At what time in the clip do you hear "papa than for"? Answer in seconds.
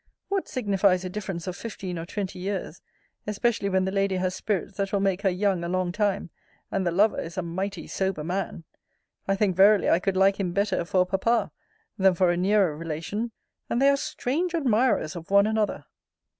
11.05-12.31